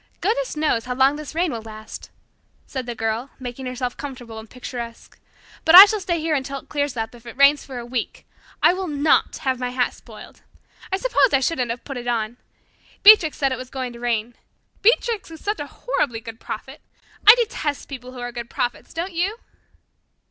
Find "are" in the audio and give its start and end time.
18.21-18.31